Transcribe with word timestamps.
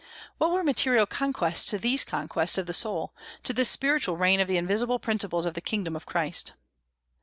What 0.39 0.51
were 0.51 0.63
material 0.63 1.05
conquests 1.05 1.63
to 1.69 1.77
these 1.77 2.03
conquests 2.03 2.57
of 2.57 2.65
the 2.65 2.73
soul, 2.73 3.13
to 3.43 3.53
this 3.53 3.69
spiritual 3.69 4.17
reign 4.17 4.39
of 4.39 4.47
the 4.47 4.57
invisible 4.57 4.97
principles 4.97 5.45
of 5.45 5.53
the 5.53 5.61
kingdom 5.61 5.95
of 5.95 6.07
Christ? 6.07 6.53